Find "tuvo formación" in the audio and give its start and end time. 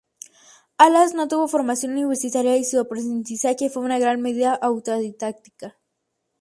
1.27-1.91